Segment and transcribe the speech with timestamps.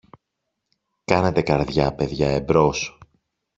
[1.03, 2.97] Κάνετε καρδιά, παιδιά, εμπρός!